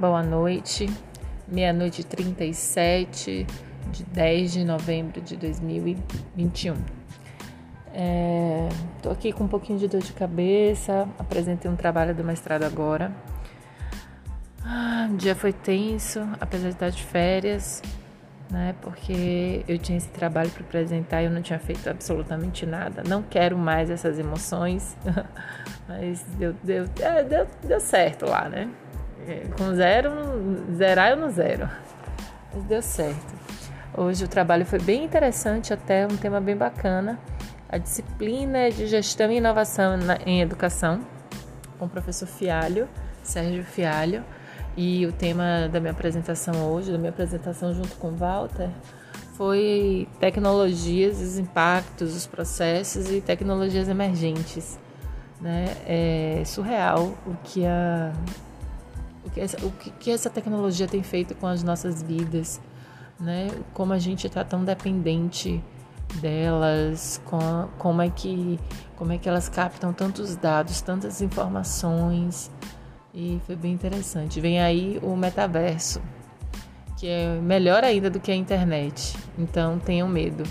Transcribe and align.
boa 0.00 0.22
noite. 0.22 0.88
Meia-noite 1.46 2.02
37 2.02 3.46
de 3.92 4.04
10 4.04 4.52
de 4.52 4.64
novembro 4.64 5.20
de 5.20 5.36
2021. 5.36 6.72
Estou 8.96 9.12
é, 9.12 9.14
aqui 9.14 9.30
com 9.30 9.44
um 9.44 9.48
pouquinho 9.48 9.78
de 9.78 9.86
dor 9.88 10.00
de 10.00 10.14
cabeça. 10.14 11.06
Apresentei 11.18 11.70
um 11.70 11.76
trabalho 11.76 12.14
do 12.14 12.24
mestrado 12.24 12.62
agora. 12.62 13.12
Ah, 14.64 15.06
o 15.12 15.16
dia 15.18 15.34
foi 15.34 15.52
tenso, 15.52 16.20
apesar 16.40 16.68
de 16.68 16.74
estar 16.76 16.88
de 16.88 17.02
férias, 17.02 17.82
né? 18.50 18.74
Porque 18.80 19.62
eu 19.68 19.76
tinha 19.76 19.98
esse 19.98 20.08
trabalho 20.08 20.50
para 20.50 20.62
apresentar 20.62 21.20
e 21.20 21.26
eu 21.26 21.30
não 21.30 21.42
tinha 21.42 21.58
feito 21.58 21.90
absolutamente 21.90 22.64
nada. 22.64 23.02
Não 23.06 23.22
quero 23.22 23.58
mais 23.58 23.90
essas 23.90 24.18
emoções, 24.18 24.96
mas 25.86 26.22
deu, 26.38 26.54
deu, 26.64 26.86
é, 27.00 27.22
deu, 27.22 27.46
deu 27.62 27.80
certo 27.80 28.24
lá, 28.24 28.48
né? 28.48 28.70
É, 29.26 29.46
com 29.56 29.74
zero, 29.74 30.10
zerar 30.74 31.10
eu 31.10 31.16
não 31.16 31.30
zero. 31.30 31.68
Mas 32.54 32.64
deu 32.64 32.82
certo. 32.82 33.34
Hoje 33.96 34.24
o 34.24 34.28
trabalho 34.28 34.64
foi 34.64 34.78
bem 34.78 35.04
interessante, 35.04 35.72
até 35.72 36.06
um 36.06 36.16
tema 36.16 36.40
bem 36.40 36.56
bacana. 36.56 37.18
A 37.68 37.78
disciplina 37.78 38.70
de 38.70 38.86
gestão 38.86 39.30
e 39.30 39.36
inovação 39.36 39.96
na, 39.96 40.16
em 40.26 40.40
educação, 40.40 41.00
com 41.78 41.86
o 41.86 41.88
professor 41.88 42.26
Fialho, 42.26 42.88
Sérgio 43.22 43.64
Fialho. 43.64 44.24
E 44.76 45.04
o 45.06 45.12
tema 45.12 45.68
da 45.70 45.80
minha 45.80 45.92
apresentação 45.92 46.72
hoje, 46.72 46.92
da 46.92 46.98
minha 46.98 47.10
apresentação 47.10 47.74
junto 47.74 47.94
com 47.96 48.08
o 48.08 48.16
Walter, 48.16 48.70
foi 49.34 50.06
tecnologias, 50.20 51.20
os 51.20 51.38
impactos, 51.38 52.14
os 52.14 52.26
processos 52.26 53.10
e 53.10 53.20
tecnologias 53.20 53.88
emergentes. 53.88 54.78
Né? 55.40 55.76
É 55.86 56.42
surreal 56.44 57.14
o 57.26 57.34
que, 57.42 57.66
a, 57.66 58.12
o, 59.62 59.70
que 59.98 60.10
essa, 60.10 60.28
tecnologia 60.28 60.86
tem 60.86 61.02
feito 61.02 61.34
com 61.34 61.46
as 61.46 61.62
nossas 61.62 62.02
vidas, 62.02 62.60
né? 63.18 63.48
como 63.72 63.92
a 63.92 63.98
gente 63.98 64.26
está 64.26 64.44
tão 64.44 64.64
dependente 64.64 65.62
delas, 66.20 67.20
com, 67.24 67.68
como, 67.78 68.02
é 68.02 68.10
que, 68.10 68.58
como 68.96 69.12
é 69.12 69.18
que 69.18 69.28
elas 69.28 69.48
captam 69.48 69.92
tantos 69.92 70.36
dados, 70.36 70.80
tantas 70.80 71.22
informações 71.22 72.50
e 73.14 73.40
foi 73.46 73.56
bem 73.56 73.72
interessante. 73.72 74.40
Vem 74.40 74.60
aí 74.60 74.98
o 75.02 75.16
metaverso, 75.16 76.00
que 76.96 77.06
é 77.06 77.40
melhor 77.40 77.84
ainda 77.84 78.10
do 78.10 78.20
que 78.20 78.30
a 78.30 78.34
internet. 78.34 79.16
Então 79.38 79.78
tenham 79.78 80.08
medo, 80.08 80.44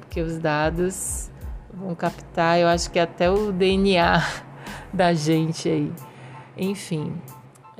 porque 0.00 0.20
os 0.20 0.38
dados 0.38 1.30
vão 1.72 1.94
captar, 1.94 2.58
eu 2.58 2.68
acho 2.68 2.90
que 2.90 2.98
até 2.98 3.30
o 3.30 3.52
DNA 3.52 4.22
da 4.92 5.14
gente 5.14 5.68
aí. 5.68 5.92
Enfim, 6.56 7.14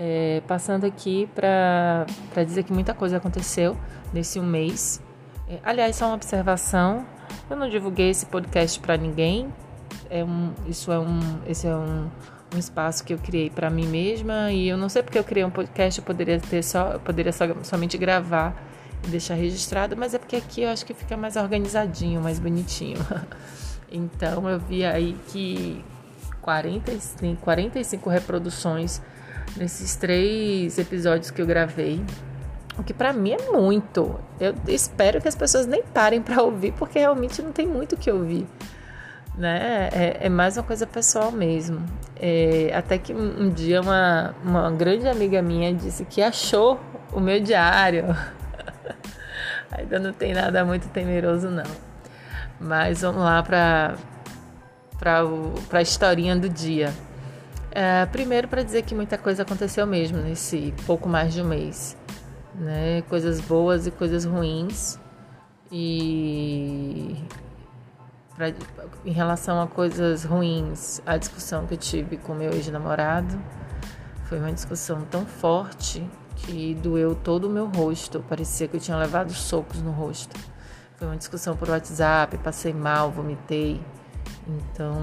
é, 0.02 0.42
passando 0.48 0.86
aqui 0.86 1.28
para 1.34 2.06
dizer 2.46 2.62
que 2.62 2.72
muita 2.72 2.94
coisa 2.94 3.18
aconteceu 3.18 3.76
nesse 4.14 4.40
um 4.40 4.46
mês. 4.46 4.98
É, 5.46 5.58
aliás, 5.62 5.96
só 5.96 6.06
uma 6.06 6.14
observação: 6.14 7.04
eu 7.50 7.56
não 7.56 7.68
divulguei 7.68 8.08
esse 8.08 8.24
podcast 8.24 8.80
para 8.80 8.96
ninguém. 8.96 9.52
É 10.08 10.24
um, 10.24 10.54
isso 10.66 10.90
é 10.90 10.98
um, 10.98 11.20
esse 11.46 11.66
é 11.66 11.76
um 11.76 12.08
um 12.52 12.58
espaço 12.58 13.04
que 13.04 13.14
eu 13.14 13.18
criei 13.18 13.48
para 13.48 13.70
mim 13.70 13.86
mesma 13.86 14.50
e 14.50 14.68
eu 14.68 14.76
não 14.76 14.88
sei 14.88 15.04
porque 15.04 15.16
eu 15.16 15.22
criei 15.22 15.44
um 15.44 15.50
podcast, 15.50 16.00
eu 16.00 16.04
poderia 16.04 16.40
ter 16.40 16.64
só, 16.64 16.94
eu 16.94 16.98
poderia 16.98 17.32
só, 17.32 17.44
somente 17.62 17.96
gravar 17.96 18.60
e 19.04 19.06
deixar 19.06 19.34
registrado, 19.34 19.96
mas 19.96 20.14
é 20.14 20.18
porque 20.18 20.34
aqui 20.34 20.62
eu 20.62 20.68
acho 20.68 20.84
que 20.84 20.92
fica 20.92 21.16
mais 21.16 21.36
organizadinho, 21.36 22.20
mais 22.20 22.38
bonitinho. 22.40 22.98
Então 23.92 24.48
eu 24.48 24.60
vi 24.60 24.84
aí 24.84 25.16
que 25.32 25.84
40, 26.42 26.92
tem 27.18 27.34
45 27.34 28.08
reproduções 28.08 29.02
nesses 29.56 29.96
três 29.96 30.78
episódios 30.78 31.30
que 31.30 31.40
eu 31.40 31.46
gravei. 31.46 32.02
O 32.78 32.82
que 32.82 32.94
para 32.94 33.12
mim 33.12 33.32
é 33.32 33.50
muito. 33.50 34.18
Eu 34.38 34.54
espero 34.68 35.20
que 35.20 35.28
as 35.28 35.34
pessoas 35.34 35.66
nem 35.66 35.82
parem 35.82 36.22
para 36.22 36.42
ouvir, 36.42 36.72
porque 36.72 36.98
realmente 36.98 37.42
não 37.42 37.52
tem 37.52 37.66
muito 37.66 37.94
o 37.94 37.98
que 37.98 38.10
ouvir 38.10 38.46
né? 39.40 39.88
É, 39.92 40.26
é, 40.26 40.28
mais 40.28 40.56
uma 40.56 40.62
coisa 40.62 40.86
pessoal 40.86 41.32
mesmo. 41.32 41.84
É, 42.16 42.70
até 42.74 42.98
que 42.98 43.12
um, 43.14 43.48
dia 43.48 43.80
uma, 43.80 44.34
uma 44.44 44.70
grande 44.70 45.08
amiga 45.08 45.40
minha 45.40 45.72
disse 45.72 46.04
que 46.04 46.22
achou 46.22 46.78
o 47.10 47.18
meu 47.18 47.40
diário. 47.40 48.04
Ainda 49.72 49.98
não 49.98 50.12
tem 50.12 50.34
nada 50.34 50.64
muito 50.64 50.88
temeroso, 50.88 51.48
não. 51.48 51.64
Mas 52.60 53.00
vamos 53.00 53.22
lá 53.22 53.42
para 53.42 53.96
a 55.72 55.82
historinha 55.82 56.36
do 56.36 56.48
dia. 56.48 56.92
É, 57.72 58.04
primeiro, 58.06 58.48
para 58.48 58.62
dizer 58.62 58.82
que 58.82 58.94
muita 58.94 59.16
coisa 59.16 59.42
aconteceu 59.42 59.86
mesmo 59.86 60.18
nesse 60.18 60.74
pouco 60.86 61.08
mais 61.08 61.32
de 61.32 61.40
um 61.42 61.46
mês. 61.46 61.96
Né? 62.54 63.02
Coisas 63.02 63.40
boas 63.40 63.86
e 63.86 63.90
coisas 63.90 64.24
ruins. 64.24 64.98
E 65.70 67.16
pra, 68.34 68.52
em 69.04 69.12
relação 69.12 69.62
a 69.62 69.68
coisas 69.68 70.24
ruins, 70.24 71.00
a 71.06 71.16
discussão 71.16 71.66
que 71.66 71.74
eu 71.74 71.78
tive 71.78 72.16
com 72.16 72.34
meu 72.34 72.52
ex-namorado 72.52 73.40
foi 74.24 74.38
uma 74.38 74.52
discussão 74.52 75.02
tão 75.02 75.24
forte 75.24 76.04
que 76.36 76.74
doeu 76.74 77.14
todo 77.14 77.44
o 77.44 77.50
meu 77.50 77.66
rosto. 77.66 78.24
Parecia 78.28 78.66
que 78.66 78.76
eu 78.76 78.80
tinha 78.80 78.96
levado 78.96 79.32
socos 79.32 79.80
no 79.80 79.92
rosto. 79.92 80.36
Foi 80.96 81.06
uma 81.06 81.16
discussão 81.16 81.56
por 81.56 81.68
WhatsApp, 81.68 82.36
passei 82.38 82.74
mal, 82.74 83.10
vomitei. 83.10 83.80
Então 84.46 84.98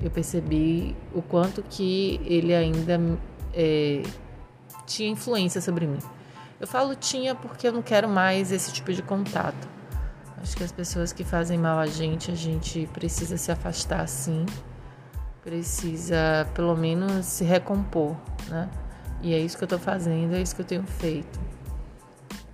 eu 0.00 0.10
percebi 0.10 0.96
o 1.14 1.22
quanto 1.22 1.62
que 1.62 2.20
ele 2.24 2.54
ainda 2.54 3.00
é, 3.52 4.02
tinha 4.86 5.10
influência 5.10 5.60
sobre 5.60 5.86
mim. 5.86 5.98
Eu 6.60 6.66
falo 6.66 6.94
tinha 6.94 7.34
porque 7.34 7.68
eu 7.68 7.72
não 7.72 7.82
quero 7.82 8.08
mais 8.08 8.52
esse 8.52 8.72
tipo 8.72 8.92
de 8.92 9.02
contato. 9.02 9.68
Acho 10.40 10.56
que 10.56 10.64
as 10.64 10.72
pessoas 10.72 11.12
que 11.12 11.24
fazem 11.24 11.58
mal 11.58 11.78
a 11.78 11.86
gente, 11.86 12.30
a 12.30 12.34
gente 12.34 12.88
precisa 12.92 13.36
se 13.36 13.50
afastar 13.50 14.06
sim. 14.06 14.46
Precisa 15.42 16.46
pelo 16.54 16.76
menos 16.76 17.26
se 17.26 17.44
recompor, 17.44 18.16
né? 18.48 18.68
E 19.22 19.34
é 19.34 19.38
isso 19.38 19.56
que 19.56 19.64
eu 19.64 19.68
tô 19.68 19.78
fazendo, 19.78 20.34
é 20.34 20.42
isso 20.42 20.54
que 20.54 20.62
eu 20.62 20.66
tenho 20.66 20.84
feito. 20.84 21.40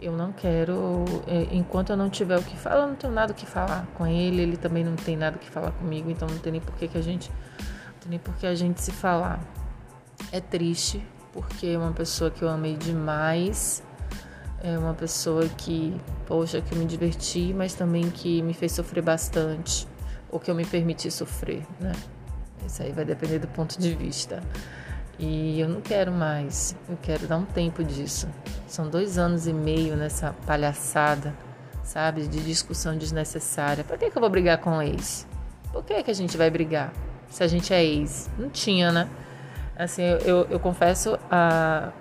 Eu 0.02 0.12
não 0.12 0.32
quero, 0.32 1.04
é, 1.28 1.54
enquanto 1.54 1.90
eu 1.90 1.96
não 1.96 2.10
tiver 2.10 2.36
o 2.36 2.42
que 2.42 2.56
falar, 2.56 2.82
eu 2.82 2.88
não 2.88 2.96
tenho 2.96 3.12
nada 3.12 3.32
o 3.32 3.36
que 3.36 3.46
falar 3.46 3.86
com 3.94 4.04
ele, 4.04 4.42
ele 4.42 4.56
também 4.56 4.82
não 4.82 4.96
tem 4.96 5.16
nada 5.16 5.36
o 5.36 5.38
que 5.38 5.48
falar 5.48 5.70
comigo, 5.70 6.10
então 6.10 6.26
não 6.28 6.38
tem 6.38 6.52
nem 6.52 6.60
por 6.60 6.74
que, 6.74 6.88
que 6.88 6.98
a 6.98 7.00
gente, 7.00 7.30
não 7.30 8.00
tem 8.00 8.10
nem 8.10 8.18
por 8.18 8.34
que 8.34 8.46
a 8.46 8.54
gente 8.54 8.80
se 8.80 8.90
falar. 8.90 9.38
É 10.32 10.40
triste, 10.40 11.06
porque 11.32 11.68
é 11.68 11.78
uma 11.78 11.92
pessoa 11.92 12.30
que 12.30 12.42
eu 12.42 12.48
amei 12.48 12.76
demais 12.76 13.82
é 14.62 14.78
uma 14.78 14.94
pessoa 14.94 15.48
que, 15.48 16.00
poxa, 16.24 16.60
que 16.60 16.72
eu 16.72 16.78
me 16.78 16.86
diverti, 16.86 17.52
mas 17.52 17.74
também 17.74 18.08
que 18.10 18.40
me 18.42 18.54
fez 18.54 18.70
sofrer 18.72 19.02
bastante, 19.02 19.88
ou 20.30 20.38
que 20.38 20.50
eu 20.50 20.54
me 20.54 20.64
permiti 20.64 21.10
sofrer, 21.10 21.66
né? 21.80 21.92
Isso 22.64 22.80
aí 22.80 22.92
vai 22.92 23.04
depender 23.04 23.40
do 23.40 23.48
ponto 23.48 23.78
de 23.78 23.92
vista. 23.94 24.40
E 25.18 25.60
eu 25.60 25.68
não 25.68 25.80
quero 25.80 26.10
mais, 26.10 26.74
eu 26.88 26.98
quero 27.00 27.26
dar 27.26 27.36
um 27.36 27.44
tempo 27.44 27.84
disso. 27.84 28.28
São 28.66 28.88
dois 28.88 29.18
anos 29.18 29.46
e 29.46 29.52
meio 29.52 29.96
nessa 29.96 30.34
palhaçada, 30.46 31.34
sabe, 31.84 32.26
de 32.26 32.40
discussão 32.40 32.96
desnecessária. 32.96 33.84
Por 33.84 33.98
que, 33.98 34.10
que 34.10 34.16
eu 34.16 34.20
vou 34.20 34.30
brigar 34.30 34.58
com 34.58 34.78
o 34.78 34.82
ex? 34.82 35.26
Por 35.72 35.84
que, 35.84 36.02
que 36.02 36.10
a 36.10 36.14
gente 36.14 36.36
vai 36.36 36.50
brigar 36.50 36.92
se 37.28 37.42
a 37.42 37.46
gente 37.46 37.72
é 37.72 37.84
ex? 37.84 38.30
Não 38.38 38.48
tinha, 38.48 38.90
né? 38.90 39.08
Assim, 39.76 40.02
eu, 40.02 40.18
eu, 40.18 40.46
eu 40.50 40.60
confesso 40.60 41.18
a 41.30 41.92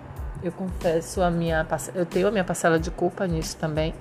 eu 0.42 0.50
confesso 0.50 1.22
a 1.22 1.30
minha 1.30 1.64
eu 1.94 2.04
tenho 2.04 2.26
a 2.26 2.30
minha 2.30 2.42
parcela 2.42 2.78
de 2.78 2.90
culpa 2.90 3.26
nisso 3.26 3.56
também, 3.56 3.94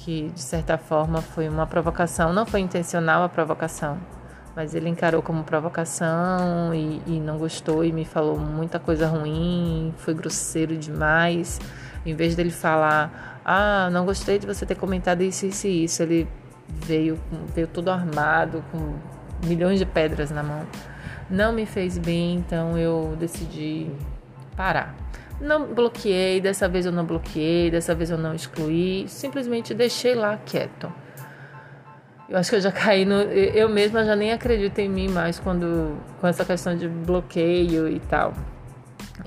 que 0.00 0.28
de 0.28 0.40
certa 0.40 0.76
forma 0.76 1.22
foi 1.22 1.48
uma 1.48 1.66
provocação, 1.66 2.32
não 2.32 2.44
foi 2.44 2.60
intencional 2.60 3.22
a 3.22 3.28
provocação, 3.28 3.98
mas 4.56 4.74
ele 4.74 4.88
encarou 4.88 5.20
como 5.20 5.44
provocação 5.44 6.74
e, 6.74 7.02
e 7.06 7.20
não 7.20 7.36
gostou 7.36 7.84
e 7.84 7.92
me 7.92 8.06
falou 8.06 8.38
muita 8.38 8.78
coisa 8.78 9.06
ruim, 9.06 9.92
foi 9.98 10.14
grosseiro 10.14 10.74
demais. 10.78 11.60
Em 12.06 12.14
vez 12.14 12.34
dele 12.34 12.50
falar, 12.50 13.42
ah, 13.44 13.90
não 13.92 14.06
gostei 14.06 14.38
de 14.38 14.46
você 14.46 14.64
ter 14.64 14.74
comentado 14.74 15.20
isso, 15.20 15.44
isso 15.44 15.66
e 15.66 15.84
isso, 15.84 16.02
ele 16.02 16.26
veio, 16.66 17.20
veio 17.54 17.66
todo 17.66 17.90
armado, 17.90 18.64
com 18.72 18.94
milhões 19.46 19.78
de 19.78 19.84
pedras 19.84 20.30
na 20.30 20.42
mão. 20.42 20.66
Não 21.28 21.52
me 21.52 21.66
fez 21.66 21.98
bem, 21.98 22.36
então 22.36 22.78
eu 22.78 23.14
decidi 23.18 23.90
parar. 24.56 24.94
Não 25.38 25.66
bloqueei, 25.66 26.40
dessa 26.40 26.66
vez 26.66 26.86
eu 26.86 26.92
não 26.92 27.04
bloqueei, 27.04 27.70
dessa 27.70 27.94
vez 27.94 28.08
eu 28.08 28.16
não 28.16 28.34
excluí, 28.34 29.06
simplesmente 29.06 29.74
deixei 29.74 30.14
lá 30.14 30.38
quieto. 30.46 30.90
Eu 32.28 32.38
acho 32.38 32.50
que 32.50 32.56
eu 32.56 32.60
já 32.60 32.72
caí 32.72 33.04
no. 33.04 33.14
Eu 33.22 33.68
mesma 33.68 34.04
já 34.04 34.16
nem 34.16 34.32
acredito 34.32 34.78
em 34.80 34.88
mim 34.88 35.08
mais 35.08 35.38
quando 35.38 35.96
com 36.20 36.26
essa 36.26 36.44
questão 36.44 36.76
de 36.76 36.88
bloqueio 36.88 37.88
e 37.88 38.00
tal. 38.00 38.34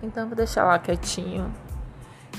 Então 0.03 0.27
vou 0.27 0.35
deixar 0.35 0.65
lá 0.65 0.77
quietinho, 0.77 1.51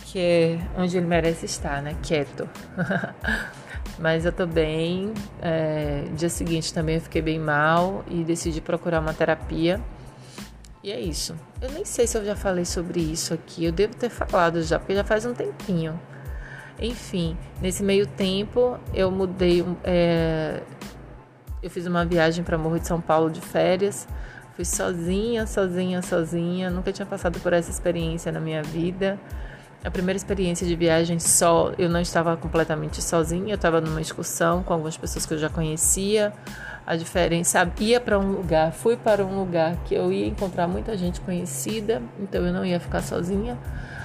que 0.04 0.18
é 0.18 0.58
onde 0.76 0.96
ele 0.96 1.06
merece 1.06 1.46
estar, 1.46 1.82
né? 1.82 1.96
Quieto. 2.02 2.48
Mas 3.98 4.24
eu 4.24 4.32
tô 4.32 4.46
bem. 4.46 5.12
É, 5.40 6.04
dia 6.14 6.28
seguinte 6.28 6.72
também 6.72 6.96
eu 6.96 7.00
fiquei 7.00 7.22
bem 7.22 7.38
mal 7.38 8.04
e 8.08 8.22
decidi 8.22 8.60
procurar 8.60 9.00
uma 9.00 9.14
terapia. 9.14 9.80
E 10.82 10.90
é 10.90 10.98
isso. 10.98 11.34
Eu 11.60 11.70
nem 11.72 11.84
sei 11.84 12.06
se 12.06 12.16
eu 12.16 12.24
já 12.24 12.34
falei 12.34 12.64
sobre 12.64 13.00
isso 13.00 13.34
aqui. 13.34 13.64
Eu 13.64 13.72
devo 13.72 13.94
ter 13.94 14.08
falado 14.08 14.62
já, 14.62 14.78
porque 14.78 14.94
já 14.94 15.04
faz 15.04 15.26
um 15.26 15.34
tempinho. 15.34 16.00
Enfim, 16.78 17.36
nesse 17.60 17.82
meio 17.82 18.06
tempo 18.06 18.78
eu 18.94 19.10
mudei. 19.10 19.64
É, 19.84 20.62
eu 21.62 21.70
fiz 21.70 21.86
uma 21.86 22.04
viagem 22.04 22.42
para 22.42 22.56
Morro 22.56 22.78
de 22.78 22.86
São 22.86 23.00
Paulo 23.00 23.30
de 23.30 23.40
férias. 23.40 24.06
Fui 24.54 24.64
sozinha, 24.64 25.46
sozinha, 25.46 26.02
sozinha. 26.02 26.70
Nunca 26.70 26.92
tinha 26.92 27.06
passado 27.06 27.38
por 27.40 27.52
essa 27.52 27.70
experiência 27.70 28.30
na 28.32 28.40
minha 28.40 28.62
vida. 28.62 29.18
A 29.82 29.90
primeira 29.90 30.16
experiência 30.16 30.66
de 30.66 30.76
viagem 30.76 31.18
só, 31.18 31.72
eu 31.78 31.88
não 31.88 32.00
estava 32.00 32.36
completamente 32.36 33.00
sozinha. 33.00 33.52
Eu 33.52 33.56
estava 33.56 33.80
numa 33.80 34.00
excursão 34.00 34.62
com 34.62 34.72
algumas 34.74 34.96
pessoas 34.96 35.24
que 35.24 35.32
eu 35.32 35.38
já 35.38 35.48
conhecia 35.48 36.32
a 36.86 36.96
diferença. 36.96 37.70
Ia 37.78 38.00
para 38.00 38.18
um 38.18 38.32
lugar, 38.32 38.72
fui 38.72 38.96
para 38.96 39.24
um 39.24 39.38
lugar 39.38 39.76
que 39.86 39.94
eu 39.94 40.12
ia 40.12 40.26
encontrar 40.26 40.66
muita 40.66 40.96
gente 40.96 41.20
conhecida, 41.20 42.02
então 42.18 42.44
eu 42.44 42.52
não 42.52 42.64
ia 42.64 42.80
ficar 42.80 43.00
sozinha. 43.02 43.56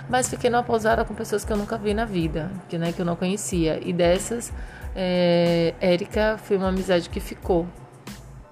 Mas 0.10 0.30
fiquei 0.30 0.50
numa 0.50 0.64
pousada 0.64 1.04
com 1.04 1.14
pessoas 1.14 1.44
que 1.44 1.52
eu 1.52 1.58
nunca 1.58 1.78
vi 1.78 1.94
na 1.94 2.06
vida, 2.06 2.52
que, 2.70 2.78
né, 2.78 2.92
que 2.92 3.02
eu 3.02 3.06
não 3.06 3.16
conhecia. 3.16 3.80
E 3.84 3.92
dessas, 3.92 4.54
é, 4.96 5.74
Érica 5.82 6.38
foi 6.38 6.58
uma 6.58 6.70
amizade 6.70 7.10
que 7.10 7.20
ficou, 7.20 7.68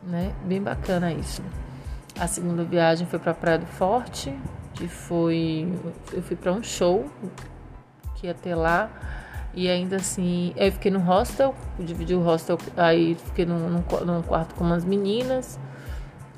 né? 0.02 0.34
Bem 0.46 0.62
bacana 0.62 1.12
isso. 1.14 1.44
A 2.20 2.28
segunda 2.28 2.64
viagem 2.64 3.08
foi 3.08 3.20
para 3.20 3.34
Praia 3.34 3.60
do 3.60 3.66
Forte, 3.66 4.36
que 4.74 4.88
foi. 4.88 5.72
Eu 6.12 6.22
fui 6.22 6.36
para 6.36 6.52
um 6.52 6.62
show 6.62 7.10
que 8.16 8.28
ia 8.28 8.34
ter 8.34 8.56
lá. 8.56 8.90
E 9.56 9.70
ainda 9.70 9.98
assim, 9.98 10.52
eu 10.56 10.72
fiquei 10.72 10.90
no 10.90 11.00
hostel, 11.00 11.54
dividi 11.78 12.16
o 12.16 12.22
hostel, 12.22 12.58
aí 12.76 13.16
fiquei 13.26 13.46
num, 13.46 13.70
num, 13.70 13.84
num 14.04 14.22
quarto 14.24 14.56
com 14.56 14.64
umas 14.64 14.84
meninas. 14.84 15.60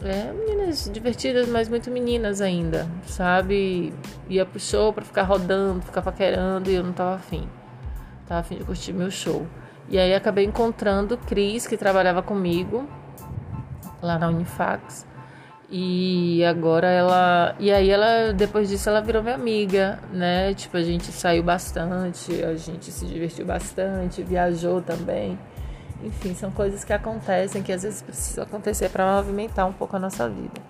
É, 0.04 0.32
meninas 0.34 0.90
divertidas, 0.92 1.48
mas 1.48 1.70
muito 1.70 1.90
meninas 1.90 2.42
ainda, 2.42 2.88
sabe? 3.06 3.94
Ia 4.30 4.46
pro 4.46 4.60
show 4.60 4.92
pra 4.92 5.06
ficar 5.06 5.24
rodando, 5.24 5.82
ficar 5.82 6.02
paquerando 6.02 6.70
e 6.70 6.76
eu 6.76 6.84
não 6.84 6.94
tava 6.94 7.16
afim. 7.16 7.48
Tava 8.28 8.42
afim 8.42 8.58
de 8.58 8.64
curtir 8.64 8.94
meu 8.94 9.10
show. 9.10 9.48
E 9.90 9.98
aí 9.98 10.14
acabei 10.14 10.46
encontrando 10.46 11.18
Cris, 11.18 11.66
que 11.66 11.78
trabalhava 11.78 12.22
comigo 12.22 12.88
lá 14.02 14.20
na 14.20 14.28
Unifax. 14.28 15.06
E 15.70 16.44
agora 16.46 16.88
ela. 16.88 17.56
E 17.60 17.72
aí 17.72 17.90
ela, 17.90 18.32
depois 18.34 18.70
disso, 18.70 18.88
ela 18.90 19.02
virou 19.02 19.24
minha 19.24 19.36
amiga, 19.36 20.00
né? 20.12 20.54
Tipo, 20.54 20.78
a 20.78 20.84
gente 20.84 21.12
saiu 21.12 21.42
bastante, 21.42 22.44
a 22.44 22.56
gente 22.56 22.92
se 22.92 23.06
divertiu 23.06 23.46
bastante, 23.46 24.22
viajou 24.22 24.82
também. 24.82 25.38
Enfim, 26.06 26.36
são 26.36 26.52
coisas 26.52 26.84
que 26.84 26.94
acontecem, 26.94 27.64
que 27.64 27.72
às 27.72 27.84
vezes 27.84 28.02
precisam 28.02 28.44
acontecer 28.44 28.90
para 28.90 29.18
movimentar 29.18 29.68
um 29.68 29.74
pouco 29.74 29.96
a 29.96 30.00
nossa 30.00 30.30
vida. 30.30 30.62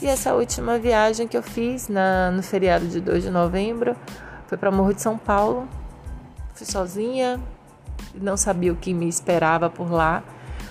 E 0.00 0.06
essa 0.06 0.32
última 0.34 0.78
viagem 0.78 1.26
que 1.26 1.36
eu 1.36 1.42
fiz 1.42 1.88
na, 1.88 2.30
no 2.30 2.42
feriado 2.42 2.86
de 2.86 3.00
2 3.00 3.24
de 3.24 3.30
novembro 3.30 3.96
foi 4.46 4.56
para 4.56 4.70
Morro 4.70 4.94
de 4.94 5.02
São 5.02 5.18
Paulo. 5.18 5.68
Fui 6.54 6.64
sozinha, 6.64 7.40
não 8.14 8.36
sabia 8.36 8.72
o 8.72 8.76
que 8.76 8.94
me 8.94 9.08
esperava 9.08 9.68
por 9.68 9.90
lá 9.90 10.22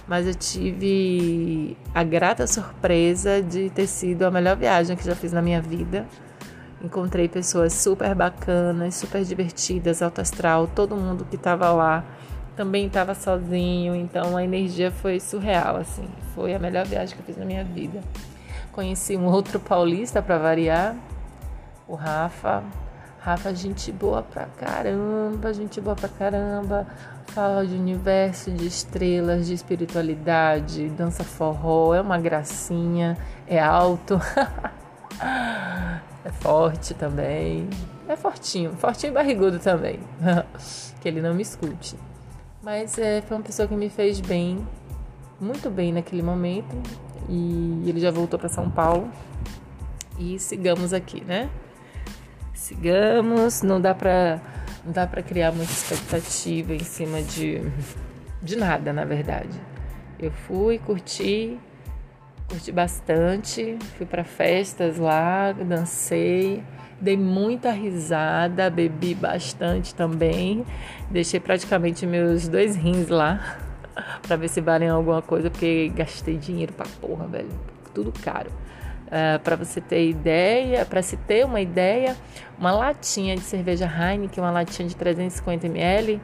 mas 0.08 0.26
eu 0.26 0.34
tive 0.34 1.78
a 1.94 2.04
grata 2.04 2.48
surpresa 2.48 3.42
de 3.42 3.70
ter 3.70 3.88
sido 3.88 4.24
a 4.24 4.32
melhor 4.32 4.56
viagem 4.56 4.96
que 4.96 5.04
já 5.04 5.14
fiz 5.14 5.34
na 5.34 5.42
minha 5.42 5.62
vida. 5.62 6.08
Encontrei 6.82 7.28
pessoas 7.28 7.74
super 7.74 8.16
bacanas, 8.16 8.96
super 8.96 9.24
divertidas, 9.24 10.02
alto 10.02 10.22
astral, 10.22 10.68
todo 10.68 10.96
mundo 10.96 11.26
que 11.30 11.36
estava 11.36 11.72
lá 11.72 12.06
também 12.58 12.88
estava 12.88 13.14
sozinho, 13.14 13.96
então 13.96 14.36
a 14.36 14.44
energia 14.44 14.92
foi 14.92 15.20
surreal, 15.20 15.78
assim. 15.78 16.10
Foi 16.36 16.54
a 16.54 16.60
melhor 16.60 16.86
viagem 16.86 17.16
que 17.16 17.22
eu 17.22 17.26
fiz 17.26 17.38
na 17.38 17.46
minha 17.46 17.64
vida. 17.64 18.02
Conheci 18.74 19.16
um 19.16 19.26
outro 19.26 19.60
paulista 19.60 20.22
para 20.22 20.38
variar, 20.38 20.96
o 21.88 21.96
Rafa. 21.96 22.64
Rafa, 23.20 23.54
gente 23.54 23.92
boa 23.92 24.22
pra 24.24 24.46
caramba, 24.46 25.54
gente 25.54 25.80
boa 25.80 25.96
pra 25.96 26.10
caramba 26.10 26.86
fala 27.38 27.68
de 27.68 27.76
universo, 27.76 28.50
de 28.50 28.66
estrelas, 28.66 29.46
de 29.46 29.54
espiritualidade, 29.54 30.90
dança 30.90 31.24
forró, 31.24 31.94
é 31.94 32.02
uma 32.02 32.18
gracinha, 32.18 33.16
é 33.46 33.60
alto, 33.60 34.20
é 36.26 36.32
forte 36.32 36.96
também, 36.96 37.70
é 38.10 38.16
fortinho, 38.16 38.72
fortinho 38.74 39.12
e 39.12 39.14
barrigudo 39.14 39.60
também, 39.60 40.00
que 41.00 41.08
ele 41.08 41.22
não 41.22 41.36
me 41.36 41.44
escute. 41.44 41.96
Mas 42.62 42.98
é, 42.98 43.22
foi 43.22 43.38
uma 43.38 43.44
pessoa 43.44 43.68
que 43.68 43.76
me 43.76 43.90
fez 43.90 44.20
bem, 44.20 44.68
muito 45.40 45.70
bem 45.70 45.94
naquele 45.94 46.22
momento, 46.22 46.76
e 47.30 47.84
ele 47.88 48.00
já 48.00 48.12
voltou 48.12 48.40
para 48.40 48.50
São 48.50 48.70
Paulo. 48.70 49.10
E 50.18 50.40
sigamos 50.40 50.94
aqui, 50.94 51.24
né? 51.24 51.50
Sigamos, 52.54 53.62
não 53.62 53.80
dá 53.80 53.94
para 53.94 54.42
não 54.84 54.94
dá 54.94 55.06
para 55.06 55.22
criar 55.22 55.52
muita 55.52 55.72
expectativa 55.72 56.74
em 56.74 56.84
cima 56.84 57.22
de, 57.22 57.62
de 58.42 58.56
nada, 58.56 58.94
na 58.94 59.04
verdade. 59.04 59.60
Eu 60.18 60.32
fui, 60.32 60.80
curti, 60.80 61.60
curti 62.48 62.72
bastante, 62.72 63.78
fui 63.98 64.06
para 64.06 64.24
festas 64.24 64.98
lá, 64.98 65.52
dancei, 65.52 66.64
dei 67.00 67.18
muita 67.18 67.72
risada, 67.72 68.70
bebi 68.70 69.14
bastante 69.14 69.94
também. 69.94 70.66
Deixei 71.12 71.40
praticamente 71.40 72.06
meus 72.06 72.48
dois 72.48 72.76
rins 72.76 73.10
lá 73.10 73.58
para 74.26 74.36
ver 74.36 74.48
se 74.48 74.62
valem 74.62 74.90
alguma 74.90 75.22
coisa, 75.22 75.50
porque 75.50 75.90
gastei 75.90 76.38
dinheiro 76.38 76.74
pra 76.74 76.88
porra, 77.02 77.28
velho. 77.28 77.50
Tudo 77.94 78.14
caro. 78.24 78.50
Uh, 78.50 79.36
ah, 79.36 79.40
para 79.42 79.56
você 79.56 79.80
ter 79.80 80.10
ideia, 80.10 80.86
para 80.86 81.02
se 81.02 81.16
ter 81.16 81.46
uma 81.46 81.62
ideia, 81.62 82.16
uma 82.60 82.72
latinha 82.72 83.36
de 83.36 83.42
cerveja 83.42 83.86
Heineken, 83.86 84.44
uma 84.44 84.52
latinha 84.52 84.88
de 84.88 84.96
350 84.96 85.66
ml, 85.68 86.22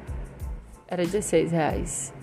era 0.88 1.04
16 1.04 1.52
reais. 1.52 2.14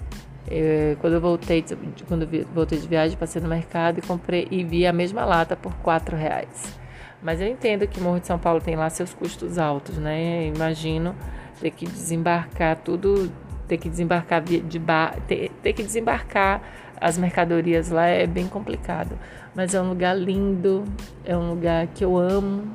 Quando 1.01 1.15
eu 1.15 1.21
voltei, 1.21 1.65
quando 2.09 2.23
eu 2.23 2.47
voltei 2.55 2.79
de 2.79 2.89
viagem, 2.89 3.17
passei 3.17 3.41
no 3.41 3.49
mercado 3.49 3.99
e 3.99 4.03
comprei 4.03 4.49
e 4.51 4.65
vi 4.65 4.87
a 4.87 4.93
mesma 4.93 5.25
lata 5.25 5.57
por 5.57 5.73
4 5.77 6.17
reais. 6.17 6.79
Mas 7.23 7.41
eu 7.41 7.47
entendo 7.47 7.87
que 7.87 8.01
Morro 8.01 8.19
de 8.19 8.27
São 8.27 8.39
Paulo 8.39 8.61
tem 8.61 8.77
lá 8.77 8.89
seus 8.91 9.13
custos 9.13 9.59
altos, 9.59 9.97
né? 9.99 10.47
imagino 10.47 11.15
ter 11.61 11.71
que 11.71 11.87
desembarcar 11.87 12.79
tudo, 12.79 13.31
ter 13.69 13.77
que 13.77 13.89
desembarcar 13.89 14.43
de 14.43 14.79
bar, 14.79 15.17
ter, 15.29 15.51
ter 15.63 15.73
que 15.75 15.83
desembarcar 15.83 16.63
as 16.99 17.17
mercadorias 17.17 17.91
lá 17.91 18.07
é 18.07 18.27
bem 18.27 18.47
complicado 18.47 19.17
mas 19.55 19.75
é 19.75 19.81
um 19.81 19.89
lugar 19.89 20.17
lindo, 20.17 20.85
é 21.25 21.37
um 21.37 21.51
lugar 21.51 21.87
que 21.89 22.05
eu 22.05 22.17
amo 22.17 22.69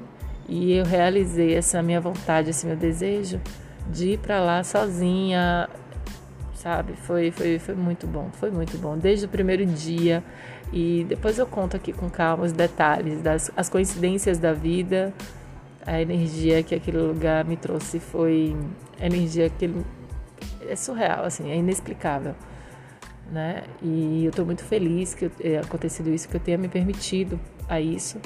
e 0.47 0.73
eu 0.73 0.85
realizei 0.85 1.55
essa 1.55 1.81
minha 1.81 2.01
vontade, 2.01 2.49
esse 2.49 2.65
meu 2.65 2.75
desejo 2.75 3.39
de 3.89 4.11
ir 4.11 4.19
para 4.19 4.39
lá 4.39 4.63
sozinha, 4.63 5.69
sabe? 6.65 6.93
Foi, 7.03 7.29
foi, 7.29 7.59
foi 7.59 7.75
muito 7.75 8.07
bom, 8.07 8.31
foi 8.33 8.49
muito 8.49 8.75
bom, 8.79 8.97
desde 8.97 9.25
o 9.25 9.29
primeiro 9.29 9.63
dia. 9.67 10.23
E 10.73 11.05
depois 11.07 11.37
eu 11.37 11.45
conto 11.45 11.77
aqui 11.77 11.93
com 11.93 12.09
calma 12.09 12.43
os 12.43 12.51
detalhes, 12.51 13.21
das, 13.21 13.51
as 13.55 13.69
coincidências 13.69 14.39
da 14.39 14.51
vida, 14.51 15.13
a 15.85 16.01
energia 16.01 16.63
que 16.63 16.73
aquele 16.73 16.97
lugar 16.97 17.45
me 17.45 17.55
trouxe 17.55 17.99
foi 17.99 18.57
energia 18.99 19.47
que 19.47 19.65
ele, 19.65 19.85
é 20.67 20.75
surreal, 20.75 21.23
assim, 21.23 21.51
é 21.51 21.55
inexplicável 21.55 22.33
né? 23.31 23.63
E 23.81 24.23
eu 24.23 24.29
estou 24.29 24.45
muito 24.45 24.63
feliz 24.63 25.13
que 25.13 25.29
tenha 25.29 25.61
acontecido 25.61 26.09
isso, 26.09 26.27
que 26.27 26.35
eu 26.35 26.39
tenha 26.39 26.57
me 26.57 26.67
permitido 26.67 27.39
a 27.67 27.79
isso. 27.79 28.19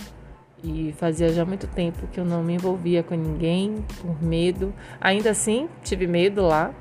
E 0.61 0.93
fazia 0.97 1.29
já 1.29 1.45
muito 1.45 1.67
tempo 1.67 2.05
que 2.07 2.19
eu 2.19 2.25
não 2.25 2.43
me 2.43 2.53
envolvia 2.53 3.01
com 3.01 3.15
ninguém 3.15 3.77
por 4.01 4.21
medo. 4.21 4.73
Ainda 4.99 5.29
assim, 5.29 5.69
tive 5.83 6.05
medo 6.05 6.41
lá. 6.41 6.73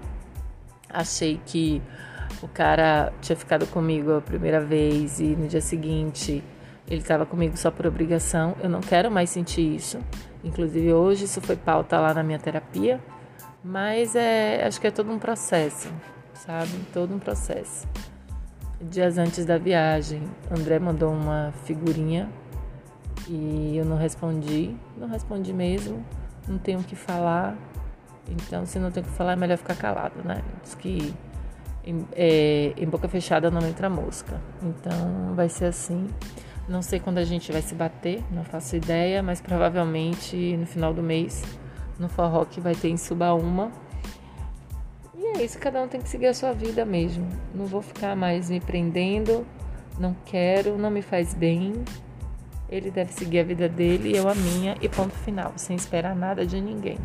Achei 0.89 1.41
que 1.45 1.83
o 2.43 2.49
cara 2.49 3.13
tinha 3.21 3.37
ficado 3.37 3.67
comigo 3.67 4.17
a 4.17 4.21
primeira 4.21 4.61
vez 4.61 5.21
e 5.21 5.37
no 5.37 5.49
dia 5.49 5.61
seguinte 5.61 6.43
ele 6.87 7.01
estava 7.01 7.27
comigo 7.27 7.57
só 7.57 7.71
por 7.71 7.87
obrigação. 7.87 8.57
Eu 8.63 8.71
não 8.71 8.81
quero 8.81 9.11
mais 9.11 9.31
sentir 9.31 9.75
isso. 9.75 9.99
Inclusive 10.43 10.93
hoje 10.93 11.25
isso 11.25 11.41
foi 11.41 11.57
pauta 11.57 11.99
lá 11.99 12.15
na 12.15 12.23
minha 12.23 12.39
terapia. 12.39 13.01
Mas 13.63 14.15
é, 14.15 14.65
acho 14.67 14.81
que 14.81 14.87
é 14.87 14.91
todo 14.91 15.11
um 15.11 15.19
processo, 15.19 15.93
sabe? 16.33 16.71
Todo 16.93 17.15
um 17.15 17.19
processo. 17.19 17.87
Dias 18.81 19.19
antes 19.19 19.45
da 19.45 19.59
viagem, 19.59 20.23
André 20.51 20.79
mandou 20.79 21.13
uma 21.13 21.53
figurinha 21.65 22.31
e 23.29 23.77
eu 23.77 23.85
não 23.85 23.97
respondi. 23.97 24.75
Não 24.97 25.09
respondi 25.09 25.53
mesmo, 25.53 26.05
não 26.47 26.57
tenho 26.57 26.79
o 26.79 26.85
que 26.85 26.95
falar. 26.97 27.57
Então, 28.29 28.67
se 28.67 28.79
não 28.79 28.91
tem 28.91 29.03
o 29.03 29.07
que 29.07 29.13
falar, 29.13 29.33
é 29.33 29.37
melhor 29.37 29.59
ficar 29.59 29.77
calado, 29.77 30.23
né? 30.25 30.43
Diz 30.63 30.75
que 30.75 31.15
em, 31.85 32.07
é, 32.13 32.73
em 32.77 32.87
boca 32.87 33.09
fechada 33.09 33.51
não 33.51 33.67
entra 33.67 33.89
mosca. 33.89 34.41
Então, 34.63 35.35
vai 35.35 35.49
ser 35.49 35.67
assim. 35.67 36.07
Não 36.69 36.83
sei 36.83 37.01
quando 37.01 37.19
a 37.19 37.25
gente 37.25 37.51
vai 37.51 37.63
se 37.63 37.75
bater, 37.75 38.23
não 38.31 38.45
faço 38.45 38.77
ideia, 38.77 39.23
mas 39.23 39.41
provavelmente 39.41 40.57
no 40.57 40.67
final 40.67 40.93
do 40.93 41.03
mês, 41.03 41.43
no 41.99 42.09
forró 42.09 42.45
que 42.45 42.61
vai 42.61 42.75
ter 42.75 42.91
em 42.91 42.99
Subaúma 42.99 43.73
é 45.39 45.45
isso, 45.45 45.59
cada 45.59 45.81
um 45.81 45.89
tem 45.89 46.01
que 46.01 46.09
seguir 46.09 46.27
a 46.27 46.35
sua 46.35 46.53
vida 46.53 46.85
mesmo. 46.85 47.29
Não 47.55 47.65
vou 47.65 47.81
ficar 47.81 48.17
mais 48.17 48.51
me 48.51 48.61
prendendo, 48.61 49.47
não 49.99 50.15
quero, 50.25 50.77
não 50.77 50.91
me 50.91 51.01
faz 51.01 51.33
bem. 51.33 51.85
Ele 52.69 52.91
deve 52.91 53.13
seguir 53.13 53.39
a 53.39 53.45
vida 53.45 53.69
dele 53.69 54.11
e 54.11 54.17
eu 54.17 54.29
a 54.29 54.35
minha, 54.35 54.77
e 54.81 54.89
ponto 54.89 55.15
final, 55.15 55.53
sem 55.57 55.77
esperar 55.77 56.15
nada 56.15 56.45
de 56.45 56.61
ninguém. 56.61 56.99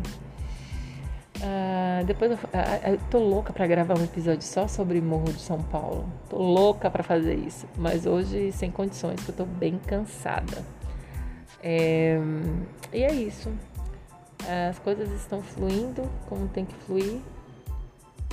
Uh, 1.44 2.02
depois 2.06 2.30
eu, 2.30 2.38
uh, 2.38 3.00
tô 3.10 3.18
louca 3.18 3.52
para 3.52 3.66
gravar 3.66 3.98
um 3.98 4.04
episódio 4.04 4.42
só 4.42 4.66
sobre 4.66 4.98
Morro 5.02 5.30
de 5.30 5.40
São 5.40 5.62
Paulo. 5.62 6.08
Tô 6.30 6.38
louca 6.38 6.90
para 6.90 7.02
fazer 7.02 7.34
isso, 7.34 7.66
mas 7.76 8.06
hoje 8.06 8.50
sem 8.50 8.70
condições, 8.70 9.16
porque 9.16 9.42
eu 9.42 9.46
tô 9.46 9.52
bem 9.52 9.78
cansada. 9.86 10.64
É, 11.62 12.18
e 12.92 13.02
é 13.02 13.12
isso. 13.12 13.52
As 14.70 14.78
coisas 14.78 15.10
estão 15.10 15.42
fluindo 15.42 16.02
como 16.28 16.48
tem 16.48 16.64
que 16.64 16.74
fluir. 16.86 17.20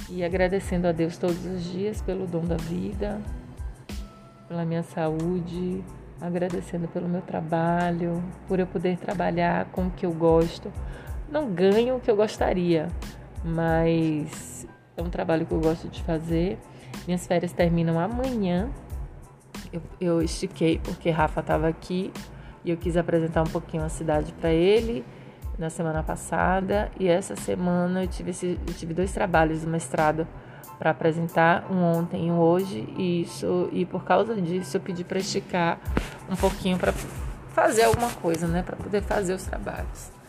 E 0.10 0.24
agradecendo 0.24 0.88
a 0.88 0.92
Deus 0.94 1.18
todos 1.18 1.46
os 1.46 1.64
dias 1.66 2.02
pelo 2.02 2.26
dom 2.26 2.46
da 2.46 2.58
vida, 2.58 3.22
pela 4.48 4.66
minha 4.66 4.84
saúde, 4.84 5.84
agradecendo 6.20 6.88
pelo 6.88 7.08
meu 7.08 7.22
trabalho, 7.22 8.24
por 8.48 8.60
eu 8.60 8.68
poder 8.68 8.98
trabalhar 8.98 9.66
com 9.66 9.88
o 9.88 9.92
que 9.92 10.06
eu 10.06 10.14
gosto. 10.14 10.72
Não 11.32 11.50
ganho 11.50 11.96
o 11.96 12.00
que 12.02 12.12
eu 12.12 12.16
gostaria, 12.18 12.90
mas 13.42 14.68
é 14.98 15.02
um 15.02 15.10
trabalho 15.10 15.46
que 15.46 15.54
eu 15.54 15.62
gosto 15.62 15.88
de 15.88 16.04
fazer. 16.04 16.60
Minhas 17.08 17.26
férias 17.26 17.54
terminam 17.54 17.98
amanhã. 17.98 18.70
Eu, 19.72 19.82
eu 20.02 20.22
estiquei 20.22 20.78
porque 20.80 21.10
Rafa 21.10 21.40
estava 21.40 21.70
aqui 21.70 22.12
e 22.66 22.70
eu 22.70 22.76
quis 22.76 22.98
apresentar 22.98 23.44
um 23.44 23.50
pouquinho 23.50 23.82
a 23.82 23.88
cidade 23.88 24.34
para 24.34 24.52
ele 24.52 25.06
na 25.58 25.70
semana 25.70 26.04
passada 26.04 26.92
e 27.00 27.08
essa 27.08 27.36
semana 27.38 28.04
eu 28.04 28.08
tive, 28.08 28.32
esse, 28.32 28.60
eu 28.68 28.74
tive 28.74 28.94
dois 28.94 29.14
trabalhos 29.14 29.62
do 29.62 29.70
mestrado 29.70 30.28
para 30.78 30.90
apresentar, 30.90 31.72
um 31.72 31.82
ontem 31.82 32.28
e 32.28 32.32
um 32.32 32.40
hoje, 32.40 32.80
e 32.98 33.22
isso 33.22 33.70
e 33.72 33.86
por 33.86 34.04
causa 34.04 34.36
disso 34.36 34.76
eu 34.76 34.82
pedi 34.82 35.04
para 35.04 35.20
esticar 35.20 35.80
um 36.30 36.36
pouquinho 36.36 36.78
para 36.78 36.92
fazer 37.54 37.84
alguma 37.84 38.10
coisa, 38.10 38.48
né, 38.48 38.64
para 38.64 38.76
poder 38.76 39.04
fazer 39.04 39.34
os 39.34 39.44
trabalhos. 39.44 40.21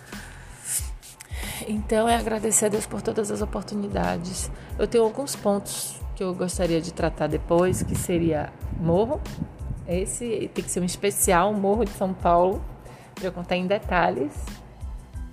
Então 1.69 2.09
é 2.09 2.17
agradecer 2.17 2.67
a 2.67 2.69
Deus 2.69 2.87
por 2.87 3.03
todas 3.03 3.31
as 3.31 3.43
oportunidades. 3.43 4.51
Eu 4.79 4.87
tenho 4.87 5.05
alguns 5.05 5.37
pontos 5.37 6.01
que 6.15 6.23
eu 6.23 6.35
gostaria 6.35 6.81
de 6.81 6.93
tratar 6.93 7.27
depois, 7.27 7.83
que 7.83 7.95
seria 7.95 8.53
morro. 8.81 9.21
Esse 9.87 10.51
tem 10.55 10.65
que 10.65 10.71
ser 10.71 10.81
um 10.81 10.85
especial, 10.85 11.53
morro 11.53 11.85
de 11.85 11.91
São 11.93 12.13
Paulo, 12.15 12.63
para 13.15 13.27
eu 13.27 13.33
contar 13.33 13.57
em 13.57 13.67
detalhes 13.67 14.33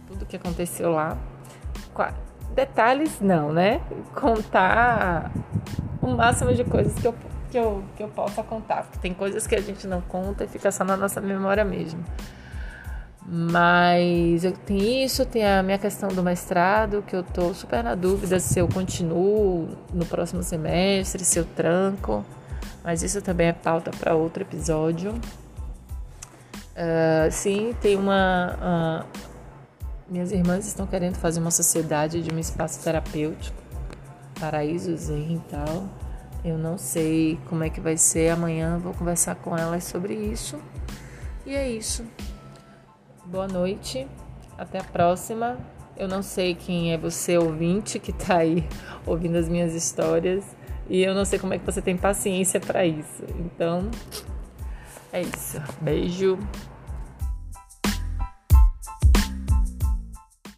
tudo 0.10 0.26
que 0.26 0.36
aconteceu 0.36 0.92
lá. 0.92 1.18
Detalhes 2.56 3.22
não, 3.22 3.54
né? 3.54 3.80
Contar 4.16 5.32
o 6.02 6.08
máximo 6.08 6.54
de 6.54 6.64
coisas 6.64 6.94
que 6.96 7.08
eu, 7.08 7.16
que 7.52 7.58
eu, 7.58 7.84
que 7.96 8.04
eu 8.04 8.08
possa 8.08 8.42
contar. 8.42 8.84
Porque 8.84 8.98
tem 8.98 9.14
coisas 9.14 9.46
que 9.46 9.56
a 9.56 9.62
gente 9.62 9.86
não 9.86 10.02
conta 10.02 10.44
e 10.44 10.48
fica 10.48 10.72
só 10.72 10.84
na 10.84 10.98
nossa 10.98 11.22
memória 11.22 11.64
mesmo. 11.64 12.04
Mas 13.26 14.44
eu 14.44 14.52
tenho 14.52 15.06
isso, 15.06 15.26
tem 15.26 15.46
a 15.46 15.62
minha 15.62 15.78
questão 15.78 16.10
do 16.10 16.24
mestrado, 16.24 17.04
que 17.06 17.16
eu 17.16 17.24
tô 17.24 17.54
super 17.54 17.84
na 17.84 17.94
dúvida 17.94 18.40
se 18.40 18.58
eu 18.58 18.68
continuo 18.68 19.70
no 19.94 20.06
próximo 20.06 20.42
semestre, 20.42 21.24
se 21.24 21.38
eu 21.38 21.46
tranco. 21.46 22.26
Mas 22.84 23.04
isso 23.04 23.22
também 23.22 23.48
é 23.48 23.54
pauta 23.54 23.92
para 23.92 24.16
outro 24.16 24.44
episódio. 24.44 25.12
Uh, 26.80 27.30
sim, 27.30 27.76
tem 27.82 27.96
uma. 27.96 29.06
Uh, 29.06 29.30
minhas 30.10 30.32
irmãs 30.32 30.66
estão 30.66 30.88
querendo 30.88 31.16
fazer 31.16 31.40
uma 31.40 31.52
sociedade 31.52 32.22
de 32.22 32.34
um 32.34 32.40
espaço 32.40 32.84
terapêutico, 32.84 33.62
paraíso 34.40 34.96
zen 34.98 35.36
e 35.36 35.40
tal. 35.52 35.88
Eu 36.44 36.58
não 36.58 36.78
sei 36.78 37.38
como 37.48 37.64
é 37.64 37.70
que 37.70 37.82
vai 37.82 37.98
ser. 37.98 38.30
Amanhã 38.30 38.78
vou 38.78 38.94
conversar 38.94 39.36
com 39.36 39.58
elas 39.58 39.84
sobre 39.84 40.14
isso. 40.14 40.58
E 41.46 41.54
é 41.54 41.70
isso. 41.70 42.06
Boa 43.32 43.48
noite. 43.48 44.08
Até 44.58 44.80
a 44.80 44.84
próxima. 44.84 45.60
Eu 45.96 46.08
não 46.08 46.24
sei 46.24 46.56
quem 46.56 46.94
é 46.94 46.98
você 46.98 47.38
ouvinte 47.38 48.00
que 48.00 48.10
está 48.10 48.38
aí 48.38 48.68
ouvindo 49.06 49.38
as 49.38 49.48
minhas 49.48 49.76
histórias 49.76 50.44
e 50.90 51.04
eu 51.04 51.14
não 51.14 51.24
sei 51.24 51.38
como 51.38 51.54
é 51.54 51.60
que 51.60 51.66
você 51.66 51.80
tem 51.80 51.96
paciência 51.96 52.60
para 52.60 52.88
isso. 52.88 53.24
Então, 53.38 53.92
é 55.14 55.22
isso. 55.22 55.62
Beijo. 55.80 56.40